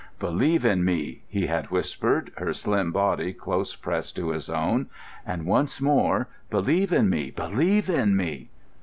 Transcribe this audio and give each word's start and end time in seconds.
"Believe 0.19 0.65
in 0.65 0.83
me," 0.83 1.21
he 1.27 1.45
had 1.45 1.69
whispered, 1.69 2.31
her 2.37 2.53
slim 2.53 2.91
body 2.91 3.33
close 3.33 3.75
pressed 3.75 4.15
to 4.15 4.31
his 4.31 4.49
own; 4.49 4.89
and 5.27 5.45
once 5.45 5.79
more 5.79 6.27
"Believe 6.49 6.91
in 6.91 7.07
me, 7.07 7.29
believe 7.29 7.87
in 7.87 8.15
me!"... 8.17 8.49